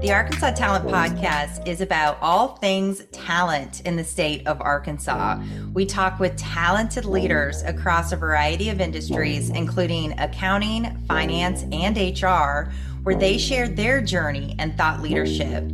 [0.00, 5.42] The Arkansas Talent Podcast is about all things talent in the state of Arkansas.
[5.72, 12.70] We talk with talented leaders across a variety of industries, including accounting, finance, and HR,
[13.02, 15.64] where they share their journey and thought leadership.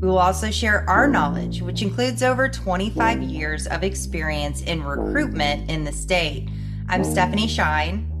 [0.00, 5.70] We will also share our knowledge, which includes over 25 years of experience in recruitment
[5.70, 6.48] in the state.
[6.88, 8.13] I'm Stephanie Shine.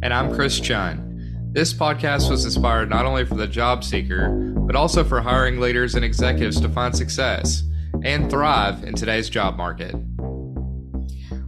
[0.00, 1.50] And I'm Chris Chunn.
[1.50, 5.96] This podcast was inspired not only for the job seeker, but also for hiring leaders
[5.96, 7.64] and executives to find success
[8.04, 9.96] and thrive in today's job market.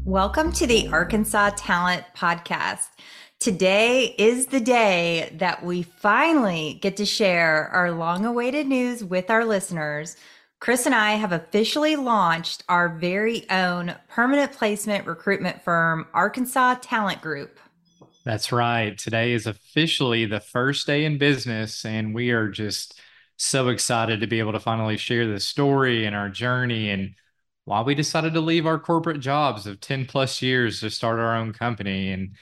[0.04, 2.88] Welcome to the Arkansas Talent Podcast.
[3.38, 9.30] Today is the day that we finally get to share our long awaited news with
[9.30, 10.16] our listeners.
[10.58, 17.22] Chris and I have officially launched our very own permanent placement recruitment firm, Arkansas Talent
[17.22, 17.60] Group.
[18.24, 18.96] That's right.
[18.98, 23.00] Today is officially the first day in business, and we are just
[23.36, 27.14] so excited to be able to finally share the story and our journey and
[27.64, 31.34] why we decided to leave our corporate jobs of 10 plus years to start our
[31.36, 32.12] own company.
[32.12, 32.36] And,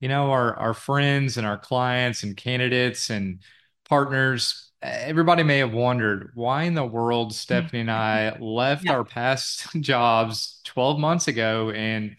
[0.00, 3.40] you know, our, our friends and our clients and candidates and
[3.86, 7.34] partners, everybody may have wondered why in the world mm-hmm.
[7.34, 8.92] Stephanie and I left yeah.
[8.92, 12.16] our past jobs 12 months ago and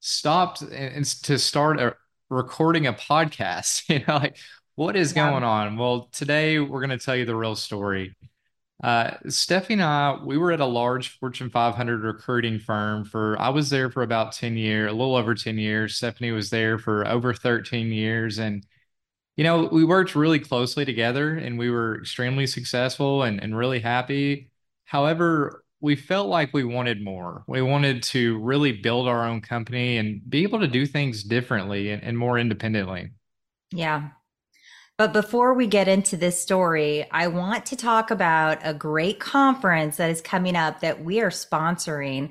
[0.00, 1.96] stopped and, to start a
[2.30, 3.84] recording a podcast.
[3.88, 4.36] You know, like
[4.74, 5.30] what is yeah.
[5.30, 5.76] going on?
[5.76, 8.14] Well, today we're going to tell you the real story.
[8.82, 13.48] Uh, Stephanie and I, we were at a large Fortune 500 recruiting firm for, I
[13.48, 15.96] was there for about 10 years, a little over 10 years.
[15.96, 18.38] Stephanie was there for over 13 years.
[18.38, 18.66] And,
[19.36, 23.80] you know, we worked really closely together and we were extremely successful and, and really
[23.80, 24.50] happy.
[24.84, 27.44] However, we felt like we wanted more.
[27.46, 31.92] We wanted to really build our own company and be able to do things differently
[31.92, 33.12] and, and more independently.
[33.70, 34.08] Yeah.
[34.98, 39.98] But before we get into this story, I want to talk about a great conference
[39.98, 42.30] that is coming up that we are sponsoring.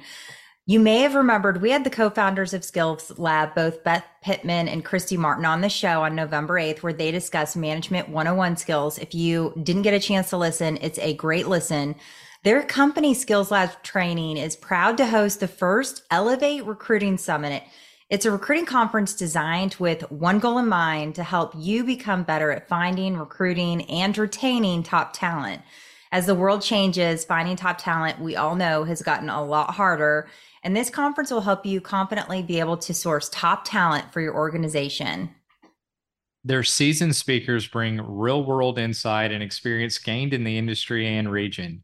[0.66, 4.84] You may have remembered we had the co-founders of Skills Lab, both Beth Pittman and
[4.84, 8.98] Christy Martin on the show on November 8th, where they discuss management 101 skills.
[8.98, 11.96] If you didn't get a chance to listen, it's a great listen.
[12.46, 17.64] Their company Skills Lab Training is proud to host the first Elevate Recruiting Summit.
[18.08, 22.52] It's a recruiting conference designed with one goal in mind to help you become better
[22.52, 25.64] at finding, recruiting, and retaining top talent.
[26.12, 30.30] As the world changes, finding top talent, we all know, has gotten a lot harder.
[30.62, 34.36] And this conference will help you confidently be able to source top talent for your
[34.36, 35.32] organization.
[36.44, 41.82] Their seasoned speakers bring real world insight and experience gained in the industry and region.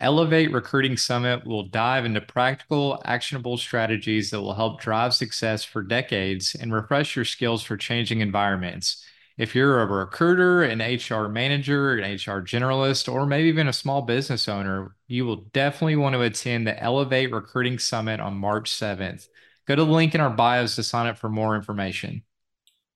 [0.00, 5.82] Elevate Recruiting Summit will dive into practical, actionable strategies that will help drive success for
[5.82, 9.04] decades and refresh your skills for changing environments.
[9.38, 14.02] If you're a recruiter, an HR manager, an HR generalist, or maybe even a small
[14.02, 19.26] business owner, you will definitely want to attend the Elevate Recruiting Summit on March 7th.
[19.66, 22.22] Go to the link in our bios to sign up for more information.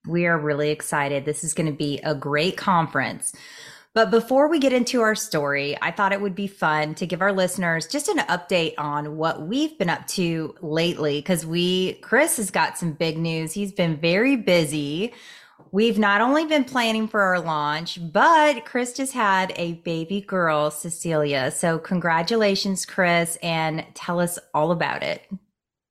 [0.06, 1.24] We are really excited.
[1.24, 3.32] This is going to be a great conference.
[3.94, 7.20] But before we get into our story, I thought it would be fun to give
[7.20, 11.20] our listeners just an update on what we've been up to lately.
[11.20, 13.52] Cause we, Chris has got some big news.
[13.52, 15.12] He's been very busy.
[15.72, 20.70] We've not only been planning for our launch, but Chris just had a baby girl,
[20.70, 21.50] Cecilia.
[21.50, 25.22] So congratulations, Chris, and tell us all about it.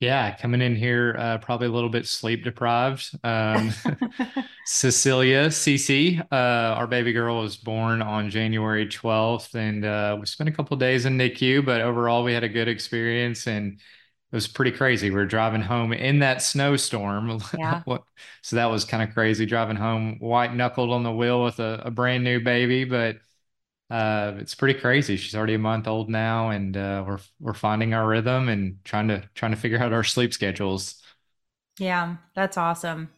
[0.01, 3.12] Yeah, coming in here uh, probably a little bit sleep deprived.
[3.23, 3.72] Um,
[4.66, 6.35] Cecilia CC, uh,
[6.75, 11.06] our baby girl was born on January 12th, and uh, we spent a couple days
[11.06, 15.11] in NICU, but overall we had a good experience and it was pretty crazy.
[15.11, 17.40] We were driving home in that snowstorm.
[17.56, 17.84] Yeah.
[18.41, 21.84] so that was kind of crazy driving home white knuckled on the wheel with a,
[21.85, 23.17] a brand new baby, but
[23.91, 25.18] uh, it's pretty crazy.
[25.18, 29.09] She's already a month old now, and uh, we're we're finding our rhythm and trying
[29.09, 31.02] to trying to figure out our sleep schedules.
[31.78, 33.09] Yeah, that's awesome.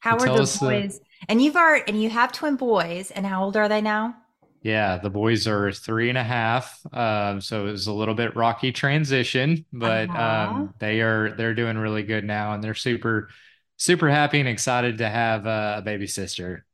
[0.00, 0.98] How are the boys?
[0.98, 4.16] The, and you've already and you have twin boys, and how old are they now?
[4.62, 6.80] Yeah, the boys are three and a half.
[6.92, 10.48] Um, so it was a little bit rocky transition, but uh-huh.
[10.50, 13.28] um, they are they're doing really good now, and they're super
[13.76, 16.64] super happy and excited to have uh, a baby sister.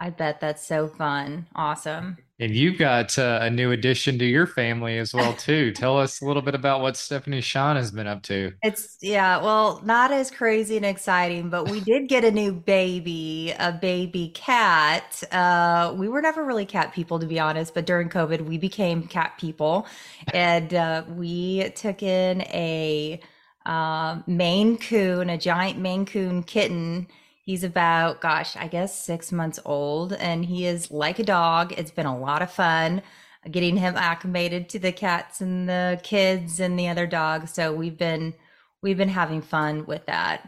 [0.00, 1.46] I bet that's so fun.
[1.54, 2.16] Awesome.
[2.44, 5.72] And you've got uh, a new addition to your family as well too.
[5.72, 8.52] Tell us a little bit about what Stephanie Shine has been up to.
[8.62, 13.54] It's yeah, well, not as crazy and exciting, but we did get a new baby,
[13.58, 15.22] a baby cat.
[15.32, 19.04] Uh, we were never really cat people, to be honest, but during COVID, we became
[19.04, 19.86] cat people,
[20.34, 23.22] and uh, we took in a
[23.64, 27.06] uh, Maine Coon, a giant Maine Coon kitten
[27.44, 31.72] He's about, gosh, I guess six months old, and he is like a dog.
[31.76, 33.02] It's been a lot of fun
[33.50, 37.52] getting him acclimated to the cats and the kids and the other dogs.
[37.52, 38.34] So we've been
[38.82, 40.46] we've been having fun with that.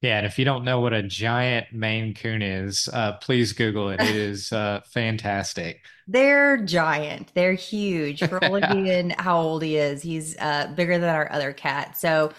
[0.00, 3.90] Yeah, and if you don't know what a giant Maine Coon is, uh, please Google
[3.90, 4.00] it.
[4.00, 5.80] It is uh, fantastic.
[6.06, 7.34] They're giant.
[7.34, 10.00] They're huge for only being how old he is.
[10.02, 11.96] He's uh, bigger than our other cat.
[11.96, 12.32] So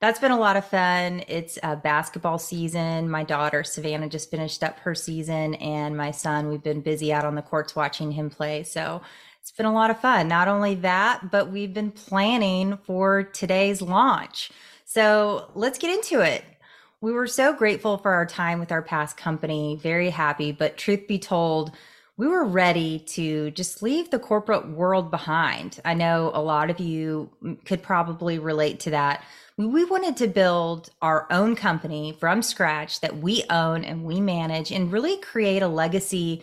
[0.00, 1.22] that's been a lot of fun.
[1.26, 3.08] It's a basketball season.
[3.08, 7.24] My daughter Savannah just finished up her season, and my son, we've been busy out
[7.24, 8.62] on the courts watching him play.
[8.62, 9.00] So
[9.40, 10.28] it's been a lot of fun.
[10.28, 14.50] Not only that, but we've been planning for today's launch.
[14.84, 16.44] So let's get into it.
[17.00, 21.06] We were so grateful for our time with our past company, very happy, but truth
[21.06, 21.72] be told,
[22.16, 25.78] we were ready to just leave the corporate world behind.
[25.84, 27.30] I know a lot of you
[27.66, 29.22] could probably relate to that.
[29.58, 34.70] We wanted to build our own company from scratch that we own and we manage
[34.70, 36.42] and really create a legacy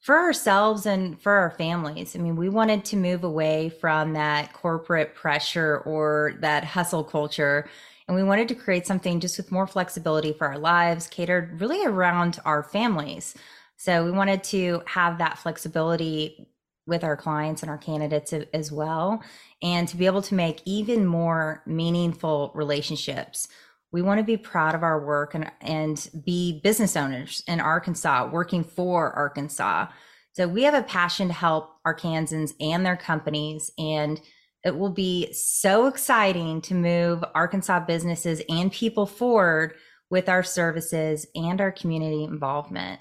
[0.00, 2.16] for ourselves and for our families.
[2.16, 7.68] I mean, we wanted to move away from that corporate pressure or that hustle culture.
[8.08, 11.84] And we wanted to create something just with more flexibility for our lives, catered really
[11.86, 13.36] around our families.
[13.76, 16.48] So we wanted to have that flexibility
[16.88, 19.22] with our clients and our candidates as well,
[19.62, 23.46] and to be able to make even more meaningful relationships
[23.90, 28.28] we want to be proud of our work and, and be business owners in Arkansas,
[28.30, 29.86] working for Arkansas.
[30.32, 33.70] So we have a passion to help Arkansans and their companies.
[33.78, 34.20] And
[34.64, 39.74] it will be so exciting to move Arkansas businesses and people forward
[40.10, 43.00] with our services and our community involvement.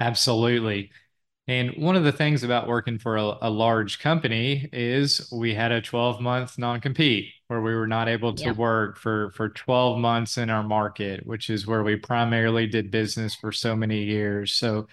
[0.00, 0.90] Absolutely.
[1.48, 5.72] And one of the things about working for a, a large company is we had
[5.72, 8.52] a 12 month non compete where we were not able to yeah.
[8.52, 13.34] work for, for 12 months in our market, which is where we primarily did business
[13.34, 14.52] for so many years.
[14.52, 14.88] So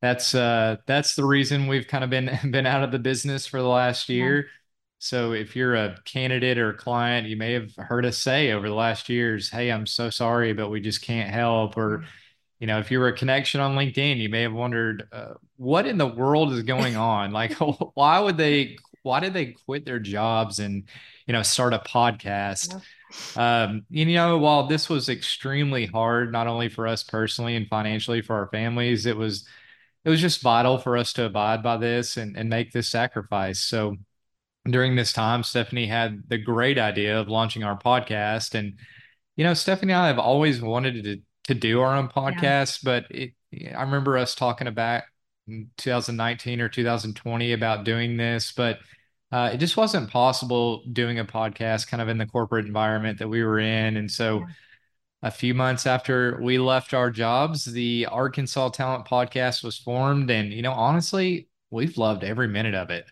[0.00, 3.60] that's uh, that's the reason we've kind of been been out of the business for
[3.60, 4.38] the last year.
[4.38, 4.48] Yeah.
[5.02, 8.66] So if you're a candidate or a client, you may have heard us say over
[8.66, 12.06] the last years, "Hey, I'm so sorry, but we just can't help," or mm-hmm
[12.60, 15.86] you know, if you were a connection on LinkedIn, you may have wondered uh, what
[15.86, 17.32] in the world is going on.
[17.40, 17.54] like,
[17.94, 18.76] why would they?
[19.02, 20.84] Why did they quit their jobs and
[21.26, 22.78] you know start a podcast?
[23.36, 23.64] Yeah.
[23.64, 28.20] Um, you know, while this was extremely hard, not only for us personally and financially
[28.20, 29.48] for our families, it was
[30.04, 33.60] it was just vital for us to abide by this and, and make this sacrifice.
[33.60, 33.96] So
[34.64, 38.54] during this time, Stephanie had the great idea of launching our podcast.
[38.54, 38.78] And,
[39.36, 43.00] you know, Stephanie and I have always wanted to to do our own podcast, yeah.
[43.00, 43.32] but it,
[43.74, 45.02] I remember us talking about
[45.78, 48.78] 2019 or 2020 about doing this, but
[49.32, 53.28] uh, it just wasn't possible doing a podcast kind of in the corporate environment that
[53.28, 53.96] we were in.
[53.96, 54.46] And so, yeah.
[55.22, 60.30] a few months after we left our jobs, the Arkansas Talent Podcast was formed.
[60.30, 63.06] And, you know, honestly, we've loved every minute of it.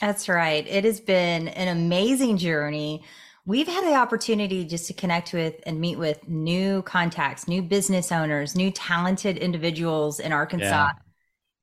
[0.00, 0.66] That's right.
[0.66, 3.02] It has been an amazing journey
[3.48, 8.12] we've had the opportunity just to connect with and meet with new contacts, new business
[8.12, 10.66] owners, new talented individuals in Arkansas.
[10.66, 10.92] Yeah.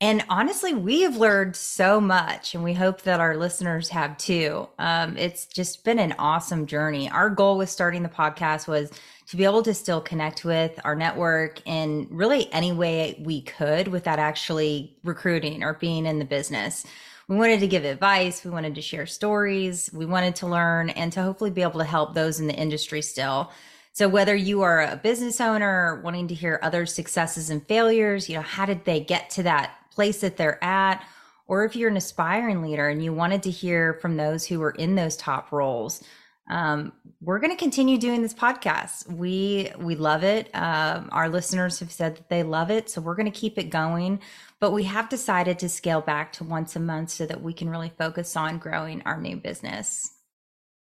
[0.02, 4.68] And honestly, we have learned so much, and we hope that our listeners have too.
[4.80, 7.10] Um, it's just been an awesome journey.
[7.10, 8.92] Our goal with starting the podcast was
[9.28, 13.88] to be able to still connect with our network in really any way we could
[13.88, 16.86] without actually recruiting or being in the business
[17.27, 21.12] we wanted to give advice, we wanted to share stories, we wanted to learn and
[21.13, 23.51] to hopefully be able to help those in the industry still.
[23.94, 28.36] So whether you are a business owner wanting to hear other successes and failures, you
[28.36, 31.03] know, how did they get to that place that they're at?
[31.48, 34.72] Or if you're an aspiring leader and you wanted to hear from those who were
[34.72, 36.03] in those top roles,
[36.48, 39.10] um, we're going to continue doing this podcast.
[39.12, 40.50] We we love it.
[40.54, 43.70] Um, our listeners have said that they love it, so we're going to keep it
[43.70, 44.20] going.
[44.60, 47.70] But we have decided to scale back to once a month so that we can
[47.70, 50.12] really focus on growing our new business.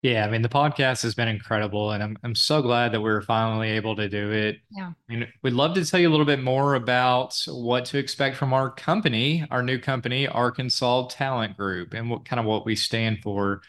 [0.03, 3.09] Yeah, I mean the podcast has been incredible, and I'm I'm so glad that we
[3.09, 4.57] are finally able to do it.
[4.69, 7.97] Yeah, I mean, we'd love to tell you a little bit more about what to
[7.97, 12.65] expect from our company, our new company, Arkansas Talent Group, and what kind of what
[12.65, 13.61] we stand for.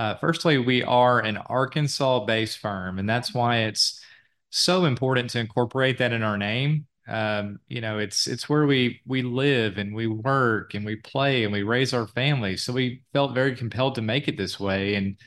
[0.00, 4.02] Uh, firstly, we are an Arkansas based firm, and that's why it's
[4.48, 6.86] so important to incorporate that in our name.
[7.06, 11.44] Um, you know, it's it's where we we live and we work and we play
[11.44, 12.62] and we raise our families.
[12.62, 14.94] So we felt very compelled to make it this way.
[14.94, 15.18] And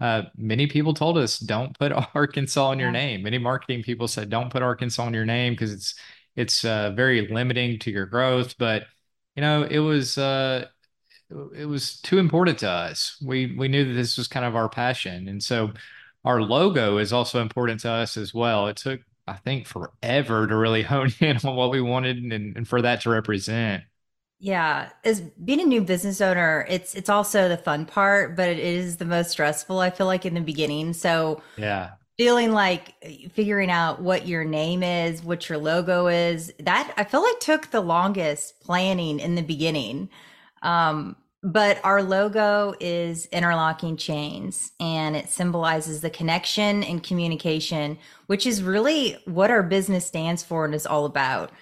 [0.00, 4.28] uh, many people told us, "Don't put Arkansas in your name." Many marketing people said,
[4.28, 5.94] "Don't put Arkansas in your name because it's
[6.34, 8.86] it's uh, very limiting to your growth." But
[9.36, 10.66] you know, it was uh,
[11.54, 13.16] it was too important to us.
[13.24, 15.72] We we knew that this was kind of our passion, and so
[16.24, 18.68] our logo is also important to us as well.
[18.68, 22.68] It took I think, forever to really hone in on what we wanted and, and
[22.68, 23.84] for that to represent.
[24.38, 28.58] Yeah, as being a new business owner, it's it's also the fun part, but it
[28.58, 30.92] is the most stressful, I feel like in the beginning.
[30.92, 31.96] So Yeah.
[32.18, 37.04] feeling like eh, figuring out what your name is, what your logo is, that I
[37.04, 40.10] feel like took the longest planning in the beginning.
[40.62, 48.46] Um, but our logo is interlocking chains and it symbolizes the connection and communication, which
[48.46, 51.52] is really what our business stands for and is all about.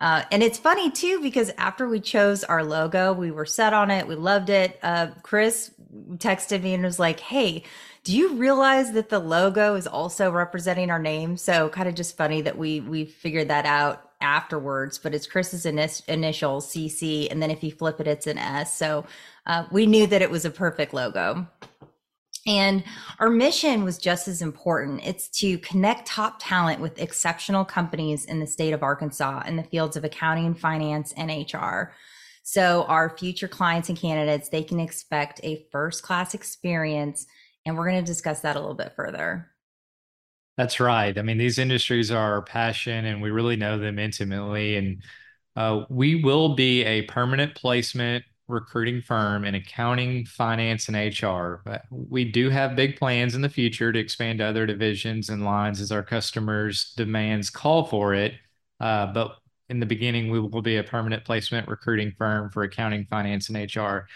[0.00, 3.90] Uh, and it's funny too because after we chose our logo, we were set on
[3.90, 4.06] it.
[4.08, 4.78] We loved it.
[4.82, 5.72] Uh, Chris
[6.16, 7.64] texted me and was like, "Hey,
[8.04, 12.16] do you realize that the logo is also representing our name?" So kind of just
[12.16, 14.98] funny that we we figured that out afterwards.
[14.98, 18.76] But it's Chris's inis- initial CC, and then if you flip it, it's an S.
[18.76, 19.04] So
[19.46, 21.46] uh, we knew that it was a perfect logo.
[22.46, 22.82] And
[23.18, 25.02] our mission was just as important.
[25.04, 29.62] It's to connect top talent with exceptional companies in the state of Arkansas in the
[29.62, 31.92] fields of accounting, finance, and HR.
[32.42, 37.26] So our future clients and candidates, they can expect a first class experience.
[37.66, 39.50] And we're going to discuss that a little bit further.
[40.58, 41.18] That's right.
[41.18, 44.76] I mean, these industries are our passion and we really know them intimately.
[44.76, 45.02] And
[45.56, 51.62] uh, we will be a permanent placement recruiting firm in accounting, finance, and HR.
[51.64, 55.44] But we do have big plans in the future to expand to other divisions and
[55.44, 58.34] lines as our customers' demands call for it.
[58.80, 59.36] Uh, but
[59.70, 63.58] in the beginning, we will be a permanent placement recruiting firm for accounting, finance, and
[63.58, 64.08] HR.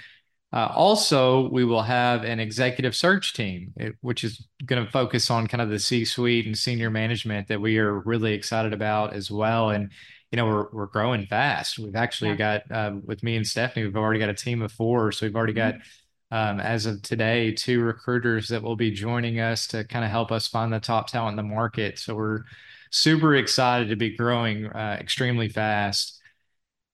[0.53, 5.31] Uh, also, we will have an executive search team, it, which is going to focus
[5.31, 9.31] on kind of the C-suite and senior management that we are really excited about as
[9.31, 9.71] well.
[9.71, 9.91] And
[10.31, 11.79] you know, we're we're growing fast.
[11.79, 15.13] We've actually got um, with me and Stephanie, we've already got a team of four.
[15.13, 16.37] So we've already got, mm-hmm.
[16.37, 20.33] um, as of today, two recruiters that will be joining us to kind of help
[20.33, 21.99] us find the top talent in the market.
[21.99, 22.45] So we're
[22.91, 26.22] super excited to be growing uh, extremely fast.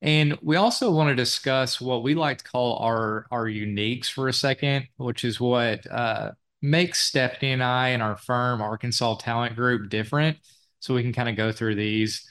[0.01, 4.27] And we also want to discuss what we like to call our our uniques for
[4.27, 9.55] a second, which is what uh, makes Stephanie and I and our firm, Arkansas Talent
[9.55, 10.37] Group, different.
[10.79, 12.25] So we can kind of go through these.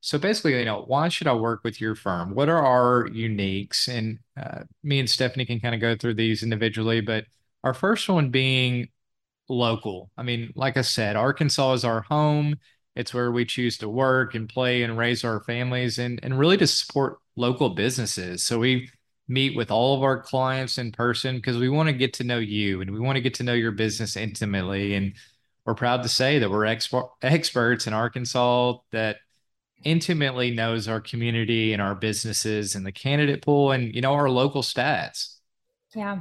[0.00, 2.34] So basically, you know, why should I work with your firm?
[2.34, 3.88] What are our uniques?
[3.88, 7.24] And uh, me and Stephanie can kind of go through these individually, but
[7.62, 8.88] our first one being
[9.48, 10.10] local.
[10.18, 12.56] I mean, like I said, Arkansas is our home.
[12.96, 16.56] It's where we choose to work and play and raise our families and, and really
[16.58, 18.44] to support local businesses.
[18.44, 18.90] So we
[19.26, 22.38] meet with all of our clients in person because we want to get to know
[22.38, 24.94] you and we want to get to know your business intimately.
[24.94, 25.14] And
[25.64, 29.16] we're proud to say that we're expo- experts in Arkansas that
[29.82, 34.30] intimately knows our community and our businesses and the candidate pool and you know our
[34.30, 35.36] local stats.
[35.94, 36.20] Yeah.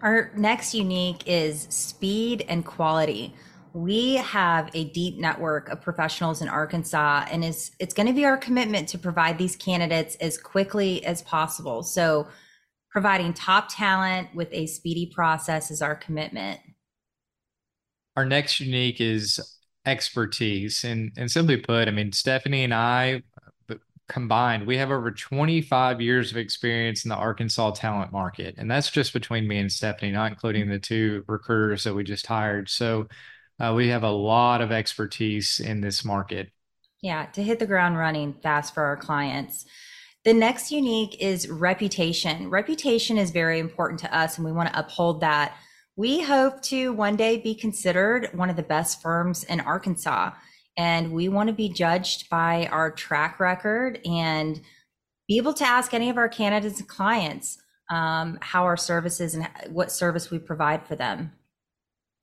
[0.00, 3.34] Our next unique is speed and quality.
[3.74, 8.24] We have a deep network of professionals in Arkansas and is it's going to be
[8.24, 11.82] our commitment to provide these candidates as quickly as possible.
[11.82, 12.28] So
[12.90, 16.60] providing top talent with a speedy process is our commitment.
[18.16, 19.40] Our next unique is
[19.86, 20.84] expertise.
[20.84, 23.22] And and simply put, I mean, Stephanie and I
[24.08, 28.54] combined, we have over 25 years of experience in the Arkansas talent market.
[28.58, 32.26] And that's just between me and Stephanie, not including the two recruiters that we just
[32.26, 32.68] hired.
[32.68, 33.08] So
[33.60, 36.50] uh, we have a lot of expertise in this market.
[37.02, 39.64] Yeah, to hit the ground running fast for our clients.
[40.24, 42.48] The next unique is reputation.
[42.48, 45.56] Reputation is very important to us, and we want to uphold that
[45.96, 50.30] we hope to one day be considered one of the best firms in Arkansas.
[50.76, 54.60] And we want to be judged by our track record and
[55.28, 57.58] be able to ask any of our candidates and clients
[57.90, 61.32] um, how our services and what service we provide for them.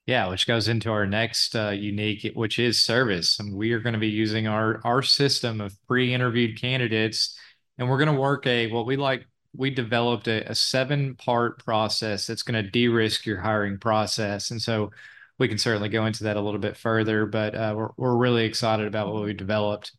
[0.10, 3.40] Yeah, which goes into our next uh, unique, which is service.
[3.40, 7.38] And we are going to be using our our system of pre-interviewed candidates,
[7.78, 11.64] and we're going to work a what we like we developed a, a seven part
[11.64, 14.50] process that's going to de-risk your hiring process.
[14.50, 14.90] And so
[15.38, 18.46] we can certainly go into that a little bit further, but uh, we're, we're really
[18.46, 19.92] excited about what we developed.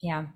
[0.00, 0.26] Yeah.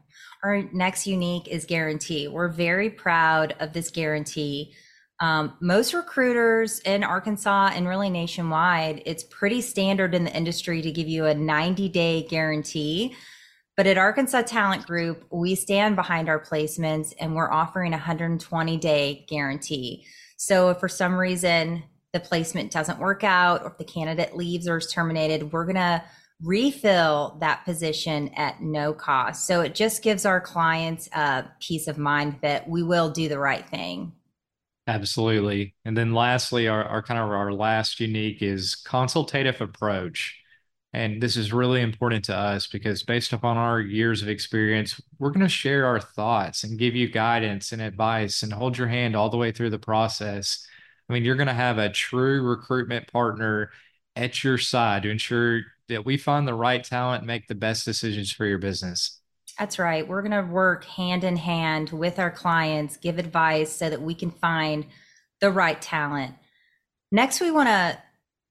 [0.45, 2.29] Our next unique is guarantee.
[2.29, 4.75] We're very proud of this guarantee.
[5.21, 10.91] Um, most recruiters in Arkansas and really nationwide, it's pretty standard in the industry to
[10.91, 13.15] give you a 90 day guarantee
[13.77, 18.77] but at Arkansas Talent Group, we stand behind our placements and we're offering a 120
[18.77, 20.07] day guarantee.
[20.37, 24.69] So if for some reason the placement doesn't work out or if the candidate leaves
[24.69, 26.05] or is terminated, we're going to
[26.43, 29.47] refill that position at no cost.
[29.47, 33.39] So it just gives our clients a peace of mind that we will do the
[33.39, 34.13] right thing.
[34.87, 35.75] Absolutely.
[35.85, 40.39] And then lastly, our, our kind of our last unique is consultative approach.
[40.93, 45.31] And this is really important to us because, based upon our years of experience, we're
[45.31, 49.17] going to share our thoughts and give you guidance and advice and hold your hand
[49.17, 50.67] all the way through the process.
[51.09, 53.71] I mean, you're going to have a true recruitment partner
[54.17, 58.31] at your side to ensure that we find the right talent make the best decisions
[58.31, 59.22] for your business.
[59.59, 60.07] That's right.
[60.07, 64.15] We're going to work hand in hand with our clients, give advice so that we
[64.15, 64.87] can find
[65.41, 66.35] the right talent.
[67.11, 67.99] Next, we want to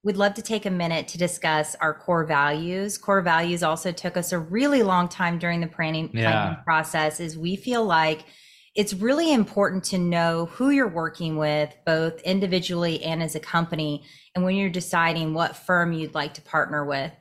[0.03, 2.97] We'd love to take a minute to discuss our core values.
[2.97, 6.31] Core values also took us a really long time during the planning, yeah.
[6.31, 8.25] planning process is we feel like
[8.73, 14.03] it's really important to know who you're working with, both individually and as a company.
[14.33, 17.11] And when you're deciding what firm you'd like to partner with,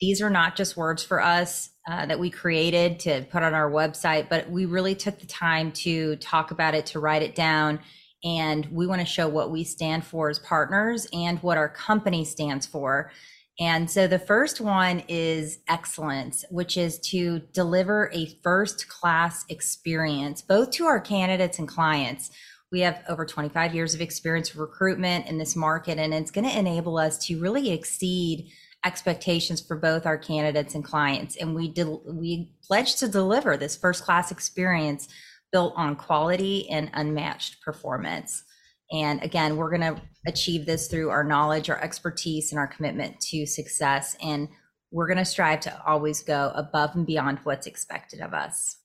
[0.00, 3.70] these are not just words for us uh, that we created to put on our
[3.70, 7.80] website, but we really took the time to talk about it, to write it down,
[8.24, 12.24] and we want to show what we stand for as partners and what our company
[12.24, 13.10] stands for.
[13.58, 20.42] And so the first one is excellence, which is to deliver a first class experience,
[20.42, 22.30] both to our candidates and clients.
[22.70, 26.58] We have over 25 years of experience recruitment in this market, and it's going to
[26.58, 28.50] enable us to really exceed
[28.86, 31.36] expectations for both our candidates and clients.
[31.36, 35.08] And we, de- we pledge to deliver this first class experience
[35.50, 38.44] built on quality and unmatched performance.
[38.92, 43.18] And again, we're going to achieve this through our knowledge, our expertise, and our commitment
[43.20, 44.16] to success.
[44.22, 44.48] And
[44.92, 48.76] we're going to strive to always go above and beyond what's expected of us.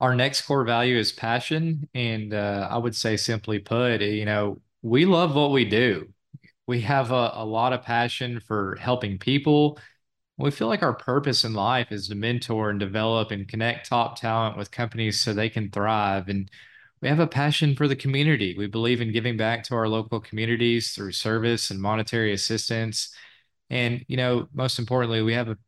[0.00, 1.88] Our next core value is passion.
[1.94, 6.12] And uh, I would say, simply put, you know, we love what we do.
[6.68, 9.78] We have a, a lot of passion for helping people
[10.38, 14.20] we feel like our purpose in life is to mentor and develop and connect top
[14.20, 16.28] talent with companies so they can thrive.
[16.28, 16.48] And
[17.02, 18.54] we have a passion for the community.
[18.56, 23.12] We believe in giving back to our local communities through service and monetary assistance.
[23.68, 25.58] And, you know, most importantly, we have a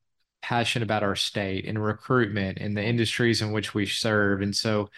[0.40, 4.40] passion about our state and recruitment and the industries in which we serve.
[4.40, 4.88] And so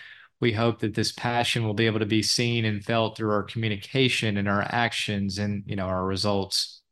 [0.43, 3.45] we hope that this passion will be able to be seen and felt through our
[3.45, 6.83] communication and our actions and, you know, our results.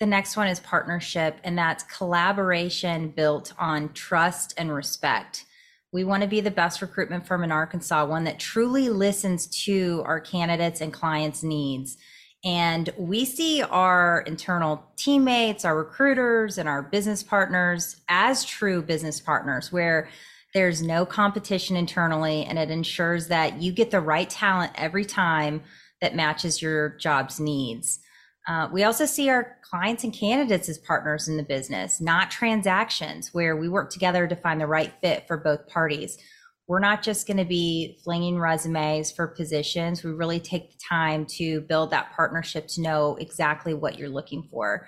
[0.00, 5.44] The next one is partnership, and that's collaboration built on trust and respect.
[5.92, 10.02] We want to be the best recruitment firm in Arkansas, one that truly listens to
[10.06, 11.98] our candidates and clients' needs.
[12.44, 19.20] And we see our internal teammates, our recruiters, and our business partners as true business
[19.20, 20.08] partners, where
[20.54, 25.62] there's no competition internally, and it ensures that you get the right talent every time
[26.00, 28.00] that matches your job's needs.
[28.48, 33.32] Uh, we also see our clients and candidates as partners in the business, not transactions
[33.32, 36.18] where we work together to find the right fit for both parties.
[36.66, 40.02] We're not just going to be flinging resumes for positions.
[40.02, 44.48] We really take the time to build that partnership to know exactly what you're looking
[44.50, 44.86] for.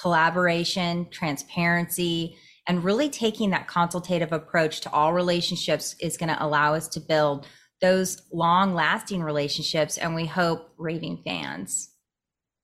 [0.00, 6.74] Collaboration, transparency, and really taking that consultative approach to all relationships is going to allow
[6.74, 7.46] us to build
[7.80, 11.90] those long lasting relationships and we hope raving fans.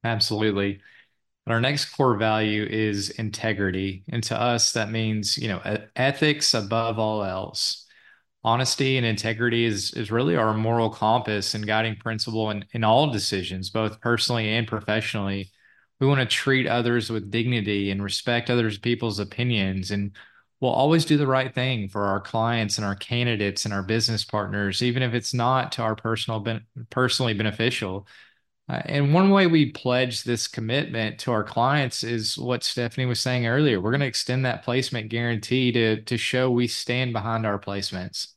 [0.05, 0.81] Absolutely.
[1.47, 4.05] And our next core value is integrity.
[4.09, 5.61] And to us, that means, you know,
[5.97, 7.87] ethics above all else.
[8.45, 13.11] Honesty and integrity is, is really our moral compass and guiding principle in, in all
[13.11, 15.51] decisions, both personally and professionally.
[16.03, 19.93] We want to treat others with dignity and respect others people's opinions.
[19.93, 20.11] And
[20.61, 24.25] we'll always do the right thing for our clients and our candidates and our business
[24.25, 28.09] partners, even if it's not to our personal ben- personally beneficial.
[28.69, 33.21] Uh, and one way we pledge this commitment to our clients is what Stephanie was
[33.21, 33.81] saying earlier.
[33.81, 38.33] We're going to extend that placement guarantee to, to show we stand behind our placements.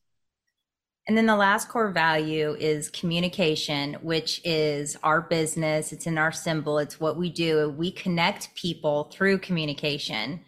[1.08, 5.94] And then the last core value is communication, which is our business.
[5.94, 6.80] It's in our symbol.
[6.80, 7.70] It's what we do.
[7.78, 10.42] We connect people through communication.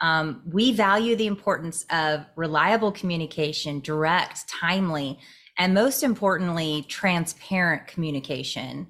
[0.00, 5.18] Um, we value the importance of reliable communication, direct, timely,
[5.58, 8.86] and most importantly, transparent communication.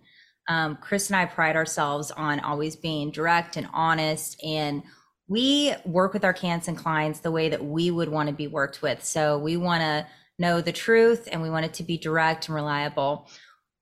[0.48, 4.82] Um, Chris and I pride ourselves on always being direct and honest, and
[5.26, 8.46] we work with our candidates and clients the way that we would want to be
[8.46, 9.02] worked with.
[9.02, 10.06] So we want to
[10.38, 13.28] know the truth, and we want it to be direct and reliable.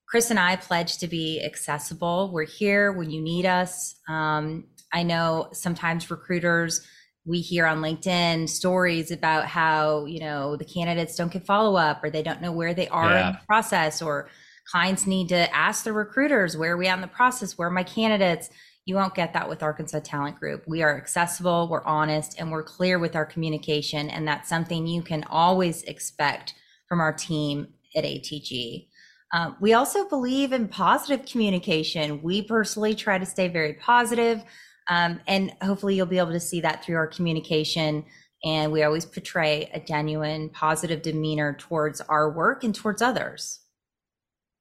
[0.08, 2.30] Chris and I pledge to be accessible.
[2.32, 3.96] We're here when you need us.
[4.08, 6.86] Um, I know sometimes recruiters
[7.26, 12.02] we hear on LinkedIn stories about how you know the candidates don't get follow up
[12.02, 13.26] or they don't know where they are yeah.
[13.28, 14.30] in the process or
[14.70, 17.72] clients need to ask the recruiters where are we at in the process where are
[17.72, 18.48] my candidates
[18.86, 22.62] you won't get that with arkansas talent group we are accessible we're honest and we're
[22.62, 26.54] clear with our communication and that's something you can always expect
[26.88, 28.88] from our team at atg
[29.32, 34.42] um, we also believe in positive communication we personally try to stay very positive
[34.88, 38.04] Um, and hopefully you'll be able to see that through our communication.
[38.44, 43.60] And we always portray a genuine positive demeanor towards our work and towards others.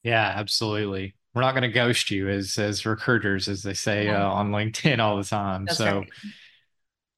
[0.03, 1.15] Yeah, absolutely.
[1.35, 4.99] We're not going to ghost you as as recruiters, as they say uh, on LinkedIn
[4.99, 5.65] all the time.
[5.65, 6.09] That's so, right.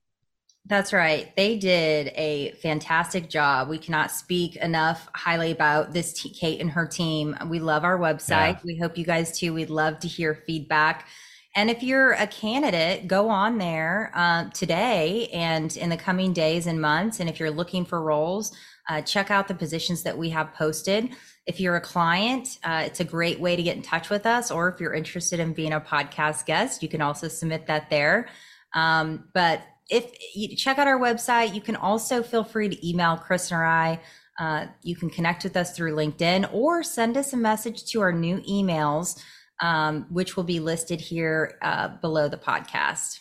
[0.67, 1.35] That's right.
[1.35, 3.69] They did a fantastic job.
[3.69, 7.37] We cannot speak enough highly about this t- Kate and her team.
[7.47, 8.55] We love our website.
[8.55, 8.59] Yeah.
[8.63, 9.53] We hope you guys too.
[9.53, 11.07] We'd love to hear feedback.
[11.55, 16.67] And if you're a candidate, go on there uh, today and in the coming days
[16.67, 17.21] and months.
[17.21, 18.51] And if you're looking for roles,
[18.89, 21.15] uh, check out the positions that we have posted.
[21.47, 24.51] If you're a client, uh, it's a great way to get in touch with us.
[24.51, 28.27] Or if you're interested in being a podcast guest, you can also submit that there.
[28.73, 33.15] Um, but if you check out our website, you can also feel free to email
[33.15, 34.01] Chris or I.
[34.37, 38.11] Uh, you can connect with us through LinkedIn or send us a message to our
[38.11, 39.21] new emails
[39.61, 43.19] um, which will be listed here uh, below the podcast.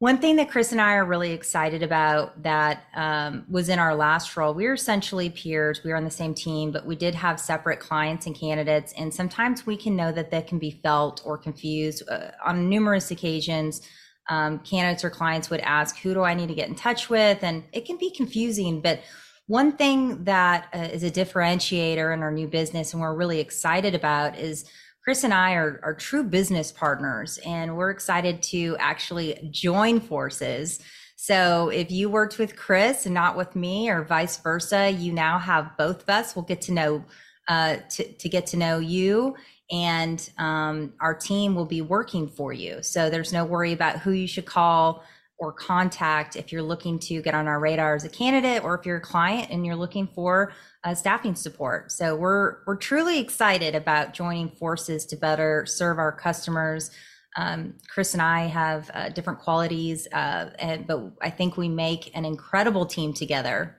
[0.00, 3.94] One thing that Chris and I are really excited about that um, was in our
[3.94, 5.82] last role, we were essentially peers.
[5.82, 8.92] We were on the same team, but we did have separate clients and candidates.
[8.98, 12.02] And sometimes we can know that they can be felt or confused.
[12.08, 13.80] Uh, on numerous occasions,
[14.28, 17.42] um, candidates or clients would ask, Who do I need to get in touch with?
[17.42, 18.80] And it can be confusing.
[18.80, 19.00] But
[19.46, 23.94] one thing that uh, is a differentiator in our new business and we're really excited
[23.94, 24.64] about is
[25.04, 30.80] Chris and I are, are true business partners, and we're excited to actually join forces.
[31.16, 35.38] So if you worked with Chris and not with me, or vice versa, you now
[35.38, 36.34] have both of us.
[36.34, 37.04] We'll get to know
[37.48, 39.36] uh, to, to get to know you,
[39.70, 42.82] and um, our team will be working for you.
[42.82, 45.04] So there's no worry about who you should call
[45.38, 48.86] or contact if you're looking to get on our radar as a candidate, or if
[48.86, 50.52] you're a client and you're looking for
[50.84, 51.90] uh, staffing support.
[51.90, 56.90] So we're we're truly excited about joining forces to better serve our customers.
[57.36, 62.16] Um, Chris and I have uh, different qualities, uh, and, but I think we make
[62.16, 63.76] an incredible team together.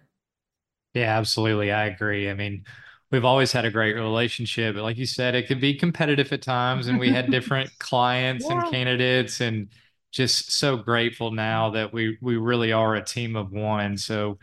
[0.93, 1.71] Yeah, absolutely.
[1.71, 2.29] I agree.
[2.29, 2.65] I mean,
[3.11, 6.41] we've always had a great relationship, but like you said, it could be competitive at
[6.41, 8.59] times, and we had different clients yeah.
[8.59, 9.69] and candidates, and
[10.15, 13.97] just so grateful now that we we really are a team of one.
[13.97, 14.39] So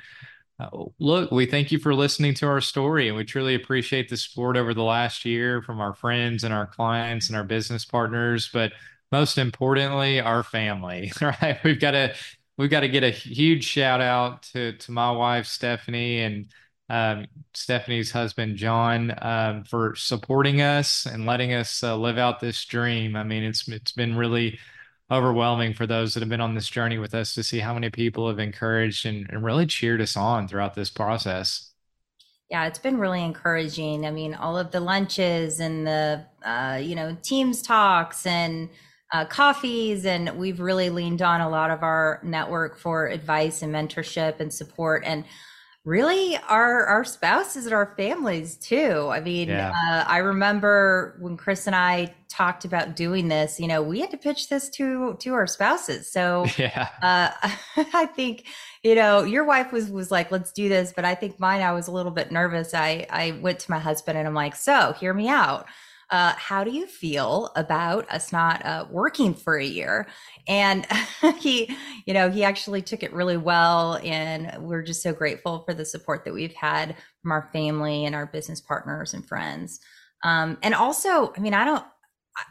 [0.60, 4.16] uh, look, we thank you for listening to our story, and we truly appreciate the
[4.18, 8.50] support over the last year from our friends and our clients and our business partners.
[8.52, 8.72] But
[9.10, 11.10] most importantly, our family.
[11.20, 11.58] Right?
[11.64, 12.14] We've got to
[12.58, 16.52] we've got to get a huge shout out to to my wife Stephanie and
[16.90, 22.62] um, Stephanie's husband John um, for supporting us and letting us uh, live out this
[22.66, 23.16] dream.
[23.16, 24.58] I mean, it's it's been really
[25.12, 27.90] overwhelming for those that have been on this journey with us to see how many
[27.90, 31.70] people have encouraged and, and really cheered us on throughout this process.
[32.50, 34.06] Yeah, it's been really encouraging.
[34.06, 38.68] I mean, all of the lunches and the, uh, you know, teams talks and
[39.12, 43.74] uh, coffees, and we've really leaned on a lot of our network for advice and
[43.74, 45.02] mentorship and support.
[45.04, 45.24] And
[45.84, 49.08] really our our spouses and our families too.
[49.10, 49.72] I mean yeah.
[49.72, 54.10] uh, i remember when chris and i talked about doing this you know we had
[54.10, 56.10] to pitch this to to our spouses.
[56.10, 56.88] So yeah.
[57.02, 57.30] uh,
[57.94, 58.46] i think
[58.84, 61.72] you know your wife was was like let's do this but i think mine i
[61.72, 62.74] was a little bit nervous.
[62.74, 65.66] I i went to my husband and i'm like so hear me out
[66.12, 70.06] uh, how do you feel about us not uh, working for a year?
[70.46, 70.86] And
[71.38, 71.74] he,
[72.06, 73.98] you know, he actually took it really well.
[74.04, 78.14] And we're just so grateful for the support that we've had from our family and
[78.14, 79.80] our business partners and friends.
[80.22, 81.84] Um, and also, I mean, I don't,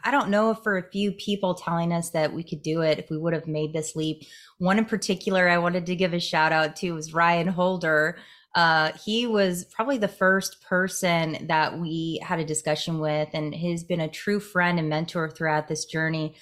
[0.04, 3.10] I don't know for a few people telling us that we could do it if
[3.10, 4.22] we would have made this leap.
[4.58, 8.18] One in particular I wanted to give a shout out to was Ryan Holder,
[8.54, 13.84] uh, he was probably the first person that we had a discussion with, and he's
[13.84, 16.34] been a true friend and mentor throughout this journey,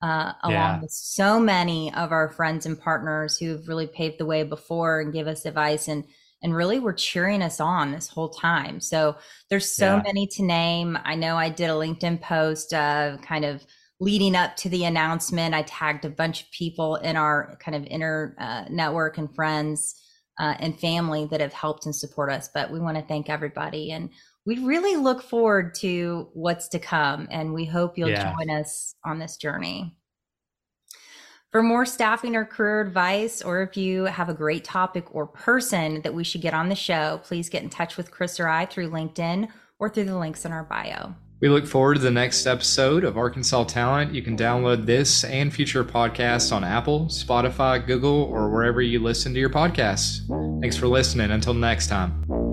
[0.00, 0.80] uh, along yeah.
[0.80, 5.12] with so many of our friends and partners who've really paved the way before and
[5.12, 5.88] give us advice.
[5.88, 6.04] And
[6.40, 8.80] and really were cheering us on this whole time.
[8.80, 9.16] So
[9.50, 10.02] there's so yeah.
[10.04, 10.96] many to name.
[11.04, 13.66] I know I did a LinkedIn post uh, kind of
[13.98, 15.52] leading up to the announcement.
[15.52, 19.96] I tagged a bunch of people in our kind of inner uh, network and friends
[20.38, 22.48] uh, and family that have helped and support us.
[22.52, 23.92] But we want to thank everybody.
[23.92, 24.10] And
[24.46, 27.28] we really look forward to what's to come.
[27.30, 28.34] And we hope you'll yeah.
[28.34, 29.94] join us on this journey.
[31.50, 36.02] For more staffing or career advice, or if you have a great topic or person
[36.02, 38.66] that we should get on the show, please get in touch with Chris or I
[38.66, 39.48] through LinkedIn
[39.78, 41.14] or through the links in our bio.
[41.40, 44.12] We look forward to the next episode of Arkansas Talent.
[44.12, 49.34] You can download this and future podcasts on Apple, Spotify, Google, or wherever you listen
[49.34, 50.26] to your podcasts.
[50.60, 51.30] Thanks for listening.
[51.30, 52.47] Until next time.